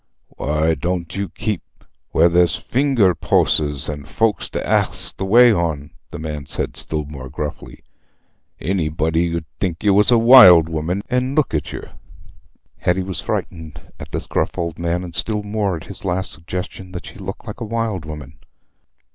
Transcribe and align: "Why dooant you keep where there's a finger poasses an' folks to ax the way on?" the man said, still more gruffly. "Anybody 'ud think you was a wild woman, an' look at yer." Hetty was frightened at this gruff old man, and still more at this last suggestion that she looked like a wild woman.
"Why 0.29 0.73
dooant 0.73 1.15
you 1.15 1.29
keep 1.29 1.61
where 2.09 2.27
there's 2.27 2.57
a 2.57 2.63
finger 2.63 3.13
poasses 3.13 3.87
an' 3.87 4.05
folks 4.05 4.49
to 4.49 4.67
ax 4.67 5.13
the 5.13 5.25
way 5.25 5.53
on?" 5.53 5.91
the 6.09 6.17
man 6.17 6.47
said, 6.47 6.75
still 6.75 7.05
more 7.05 7.29
gruffly. 7.29 7.83
"Anybody 8.59 9.35
'ud 9.37 9.45
think 9.59 9.83
you 9.83 9.93
was 9.93 10.09
a 10.09 10.17
wild 10.17 10.67
woman, 10.67 11.03
an' 11.11 11.35
look 11.35 11.53
at 11.53 11.71
yer." 11.71 11.91
Hetty 12.79 13.03
was 13.03 13.21
frightened 13.21 13.79
at 13.99 14.11
this 14.11 14.25
gruff 14.25 14.57
old 14.57 14.79
man, 14.79 15.03
and 15.03 15.13
still 15.15 15.43
more 15.43 15.75
at 15.77 15.87
this 15.87 16.03
last 16.03 16.31
suggestion 16.31 16.93
that 16.93 17.05
she 17.05 17.19
looked 17.19 17.45
like 17.45 17.61
a 17.61 17.63
wild 17.63 18.03
woman. 18.03 18.39